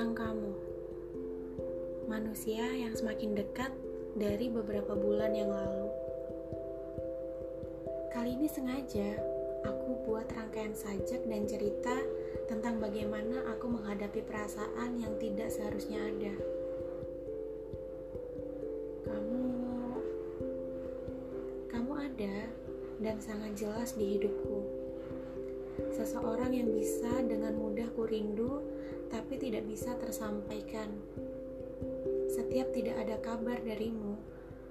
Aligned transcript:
tentang 0.00 0.32
kamu. 0.32 0.52
Manusia 2.08 2.64
yang 2.72 2.96
semakin 2.96 3.36
dekat 3.36 3.68
dari 4.16 4.48
beberapa 4.48 4.96
bulan 4.96 5.36
yang 5.36 5.52
lalu. 5.52 5.92
Kali 8.08 8.32
ini 8.32 8.48
sengaja 8.48 9.20
aku 9.60 10.00
buat 10.08 10.24
rangkaian 10.32 10.72
sajak 10.72 11.20
dan 11.28 11.44
cerita 11.44 12.00
tentang 12.48 12.80
bagaimana 12.80 13.44
aku 13.52 13.68
menghadapi 13.68 14.24
perasaan 14.24 14.96
yang 15.04 15.20
tidak 15.20 15.52
seharusnya 15.52 16.00
ada. 16.00 16.32
Kamu 19.04 19.44
kamu 21.68 21.92
ada 22.08 22.48
dan 23.04 23.20
sangat 23.20 23.52
jelas 23.52 23.92
di 24.00 24.16
hidupku. 24.16 24.64
Seseorang 25.88 26.52
yang 26.52 26.68
bisa 26.76 27.08
dengan 27.24 27.56
mudah 27.56 27.88
ku 27.96 28.04
rindu 28.04 28.60
tapi 29.08 29.40
tidak 29.40 29.64
bisa 29.64 29.96
tersampaikan. 29.96 30.92
Setiap 32.30 32.70
tidak 32.76 33.00
ada 33.00 33.16
kabar 33.18 33.58
darimu, 33.64 34.20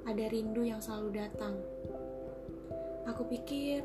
ada 0.06 0.26
rindu 0.30 0.64
yang 0.64 0.80
selalu 0.80 1.20
datang. 1.20 1.58
Aku 3.10 3.26
pikir 3.26 3.84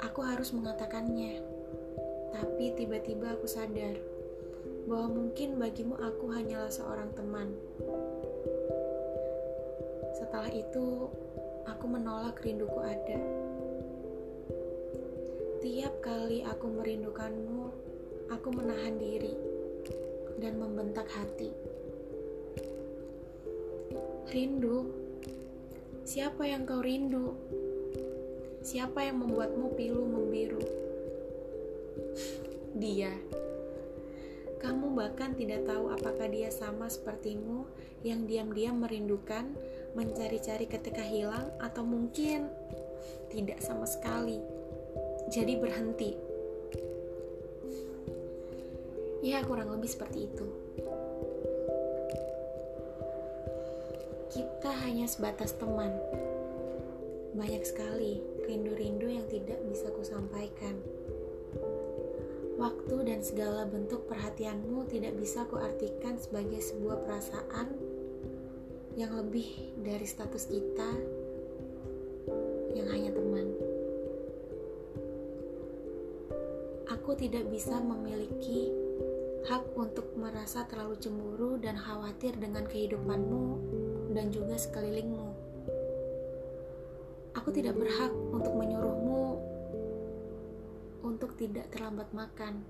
aku 0.00 0.24
harus 0.24 0.50
mengatakannya, 0.50 1.44
tapi 2.32 2.74
tiba-tiba 2.74 3.36
aku 3.36 3.46
sadar 3.46 3.94
bahwa 4.88 5.14
mungkin 5.14 5.60
bagimu 5.62 5.94
aku 6.00 6.32
hanyalah 6.34 6.72
seorang 6.72 7.12
teman. 7.14 7.54
Setelah 10.18 10.50
itu, 10.50 11.06
aku 11.70 11.84
menolak 11.86 12.42
rinduku 12.42 12.78
ada. 12.82 13.20
Tiap 15.62 16.02
kali 16.02 16.42
aku 16.42 16.74
merindukanmu, 16.74 17.70
aku 18.34 18.50
menahan 18.50 18.98
diri 18.98 19.30
dan 20.42 20.58
membentak 20.58 21.06
hati. 21.06 21.54
Rindu, 24.34 24.90
siapa 26.02 26.50
yang 26.50 26.66
kau 26.66 26.82
rindu? 26.82 27.38
Siapa 28.58 29.06
yang 29.06 29.22
membuatmu 29.22 29.78
pilu 29.78 30.02
membiru? 30.02 30.66
Dia. 32.74 33.14
Kamu 34.58 34.98
bahkan 34.98 35.38
tidak 35.38 35.62
tahu 35.62 35.94
apakah 35.94 36.26
dia 36.26 36.50
sama 36.50 36.90
sepertimu 36.90 37.70
yang 38.02 38.26
diam-diam 38.26 38.82
merindukan, 38.82 39.46
mencari-cari 39.94 40.66
ketika 40.66 41.06
hilang, 41.06 41.54
atau 41.62 41.86
mungkin 41.86 42.50
tidak 43.30 43.62
sama 43.62 43.86
sekali. 43.86 44.42
Jadi 45.32 45.56
berhenti. 45.56 46.12
Ya, 49.24 49.40
kurang 49.48 49.72
lebih 49.72 49.88
seperti 49.88 50.28
itu. 50.28 50.44
Kita 54.28 54.68
hanya 54.84 55.08
sebatas 55.08 55.56
teman. 55.56 55.96
Banyak 57.32 57.64
sekali 57.64 58.20
rindu-rindu 58.44 59.08
yang 59.08 59.24
tidak 59.32 59.56
bisa 59.72 59.88
kusampaikan. 59.96 60.76
Waktu 62.60 63.08
dan 63.08 63.24
segala 63.24 63.64
bentuk 63.64 64.04
perhatianmu 64.12 64.84
tidak 64.92 65.16
bisa 65.16 65.48
kuartikan 65.48 66.20
sebagai 66.20 66.60
sebuah 66.60 67.08
perasaan 67.08 67.72
yang 69.00 69.16
lebih 69.16 69.72
dari 69.80 70.04
status 70.04 70.44
kita 70.52 70.92
yang 72.76 72.88
hanya 72.92 73.16
teman. 73.16 73.61
Aku 77.02 77.18
tidak 77.18 77.50
bisa 77.50 77.82
memiliki 77.82 78.70
hak 79.50 79.74
untuk 79.74 80.14
merasa 80.14 80.62
terlalu 80.70 80.94
cemburu 81.02 81.58
dan 81.58 81.74
khawatir 81.74 82.30
dengan 82.38 82.62
kehidupanmu 82.62 83.58
dan 84.14 84.30
juga 84.30 84.54
sekelilingmu. 84.54 85.34
Aku 87.34 87.50
tidak 87.50 87.74
berhak 87.74 88.14
untuk 88.30 88.54
menyuruhmu 88.54 89.34
untuk 91.02 91.34
tidak 91.34 91.66
terlambat 91.74 92.06
makan. 92.14 92.62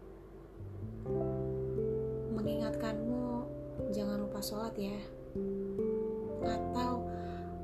Mengingatkanmu 2.32 3.44
jangan 3.93 4.16
lupa 4.16 4.41
sholat 4.41 4.72
ya. 4.81 4.97
Atau 6.41 7.04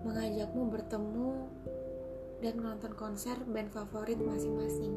mengajakmu 0.05 0.69
bertemu 0.69 1.33
dan 2.45 2.61
menonton 2.61 2.93
konser 2.93 3.41
band 3.49 3.73
favorit 3.73 4.21
masing-masing. 4.21 4.93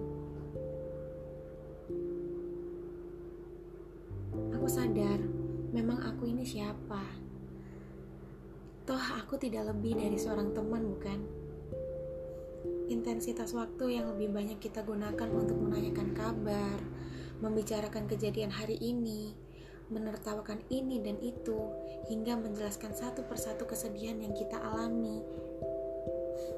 Aku 4.62 4.70
sadar, 4.70 5.18
memang 5.74 6.06
aku 6.06 6.30
ini 6.30 6.46
siapa 6.46 7.02
Toh 8.86 9.02
aku 9.18 9.34
tidak 9.42 9.74
lebih 9.74 9.98
dari 9.98 10.22
seorang 10.22 10.54
teman, 10.54 10.86
bukan? 10.86 11.18
Intensitas 12.86 13.58
waktu 13.58 13.98
yang 13.98 14.14
lebih 14.14 14.30
banyak 14.30 14.62
kita 14.62 14.86
gunakan 14.86 15.34
untuk 15.34 15.58
menanyakan 15.58 16.14
kabar, 16.14 16.78
membicarakan 17.42 18.06
kejadian 18.06 18.54
hari 18.54 18.78
ini, 18.78 19.34
menertawakan 19.90 20.62
ini 20.70 21.02
dan 21.02 21.18
itu, 21.26 21.58
hingga 22.14 22.38
menjelaskan 22.38 22.94
satu 22.94 23.26
persatu 23.26 23.66
kesedihan 23.66 24.22
yang 24.22 24.38
kita 24.38 24.62
alami. 24.62 25.26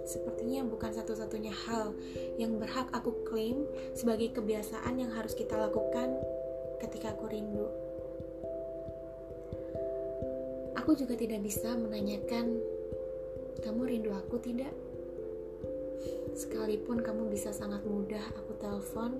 Sepertinya 0.03 0.67
bukan 0.67 0.91
satu-satunya 0.91 1.55
hal 1.71 1.95
yang 2.35 2.59
berhak 2.59 2.91
aku 2.91 3.15
klaim 3.31 3.63
sebagai 3.95 4.35
kebiasaan 4.35 4.99
yang 4.99 5.15
harus 5.15 5.31
kita 5.39 5.55
lakukan 5.55 6.19
ketika 6.83 7.15
aku 7.15 7.31
rindu. 7.31 7.82
Aku 10.83 10.99
juga 10.99 11.15
tidak 11.15 11.47
bisa 11.47 11.79
menanyakan, 11.79 12.59
"Kamu 13.63 13.87
rindu 13.87 14.11
aku 14.11 14.35
tidak?" 14.43 14.75
Sekalipun 16.35 16.99
kamu 16.99 17.31
bisa 17.31 17.55
sangat 17.55 17.87
mudah 17.87 18.19
aku 18.35 18.51
telepon 18.59 19.15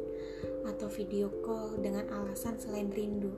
atau 0.67 0.91
video 0.91 1.31
call 1.39 1.79
dengan 1.79 2.03
alasan 2.19 2.59
selain 2.59 2.91
rindu. 2.91 3.31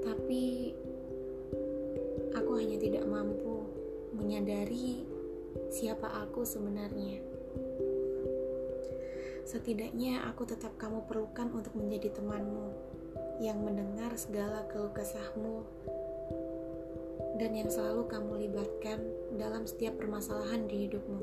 Tapi 0.00 0.72
aku 2.32 2.50
hanya 2.56 2.80
tidak 2.80 3.04
mampu 3.04 3.68
menyadari 4.16 5.04
siapa 5.68 6.08
aku 6.24 6.48
sebenarnya. 6.48 7.20
Setidaknya 9.44 10.24
aku 10.32 10.48
tetap 10.48 10.80
kamu 10.80 11.04
perlukan 11.04 11.52
untuk 11.52 11.76
menjadi 11.76 12.08
temanmu 12.16 12.72
yang 13.40 13.56
mendengar 13.64 14.12
segala 14.20 14.68
keluh 14.68 14.92
kesahmu 14.92 15.64
dan 17.40 17.56
yang 17.56 17.72
selalu 17.72 18.04
kamu 18.04 18.32
libatkan 18.44 19.00
dalam 19.40 19.64
setiap 19.64 19.96
permasalahan 19.96 20.68
di 20.68 20.84
hidupmu. 20.84 21.20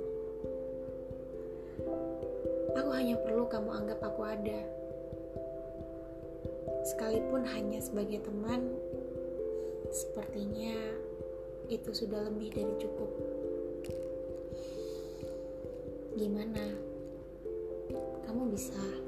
Aku 2.74 2.90
hanya 2.90 3.22
perlu 3.22 3.46
kamu 3.46 3.70
anggap 3.70 4.02
aku 4.02 4.26
ada. 4.26 4.66
Sekalipun 6.90 7.46
hanya 7.54 7.78
sebagai 7.86 8.26
teman, 8.26 8.66
sepertinya 9.94 10.74
itu 11.70 11.94
sudah 11.94 12.26
lebih 12.34 12.50
dari 12.50 12.74
cukup. 12.82 13.12
Gimana? 16.18 16.66
Kamu 18.26 18.50
bisa 18.50 19.07